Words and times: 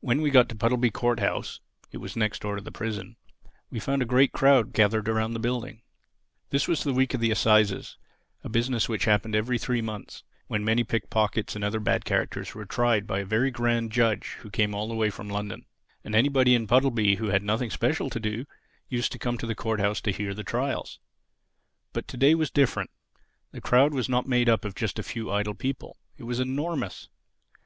When 0.00 0.20
we 0.20 0.30
got 0.30 0.50
to 0.50 0.54
Puddleby 0.54 0.90
Court 0.90 1.20
house 1.20 1.60
(it 1.90 1.96
was 1.96 2.14
next 2.16 2.42
door 2.42 2.56
to 2.56 2.60
the 2.62 2.70
prison), 2.70 3.16
we 3.70 3.80
found 3.80 4.02
a 4.02 4.04
great 4.04 4.30
crowd 4.30 4.74
gathered 4.74 5.08
around 5.08 5.32
the 5.32 5.38
building. 5.40 5.80
This 6.50 6.68
was 6.68 6.84
the 6.84 6.92
week 6.92 7.14
of 7.14 7.22
the 7.22 7.30
Assizes—a 7.30 8.48
business 8.50 8.90
which 8.90 9.06
happened 9.06 9.34
every 9.34 9.56
three 9.56 9.80
months, 9.80 10.22
when 10.48 10.66
many 10.66 10.84
pick 10.84 11.08
pockets 11.08 11.54
and 11.56 11.64
other 11.64 11.80
bad 11.80 12.04
characters 12.04 12.54
were 12.54 12.66
tried 12.66 13.06
by 13.06 13.20
a 13.20 13.24
very 13.24 13.50
grand 13.50 13.90
judge 13.90 14.36
who 14.40 14.50
came 14.50 14.74
all 14.74 14.86
the 14.86 14.94
way 14.94 15.08
from 15.08 15.28
London. 15.30 15.64
And 16.04 16.14
anybody 16.14 16.54
in 16.54 16.66
Puddleby 16.66 17.16
who 17.16 17.28
had 17.28 17.42
nothing 17.42 17.70
special 17.70 18.10
to 18.10 18.20
do 18.20 18.44
used 18.90 19.12
to 19.12 19.18
come 19.18 19.38
to 19.38 19.46
the 19.46 19.54
Court 19.54 19.80
house 19.80 20.02
to 20.02 20.12
hear 20.12 20.34
the 20.34 20.44
trials. 20.44 20.98
But 21.94 22.06
to 22.08 22.18
day 22.18 22.32
it 22.32 22.38
was 22.38 22.50
different. 22.50 22.90
The 23.52 23.62
crowd 23.62 23.94
was 23.94 24.10
not 24.10 24.28
made 24.28 24.50
up 24.50 24.66
of 24.66 24.74
just 24.74 24.98
a 24.98 25.02
few 25.02 25.32
idle 25.32 25.54
people. 25.54 25.96
It 26.18 26.24
was 26.24 26.38
enormous. 26.38 27.08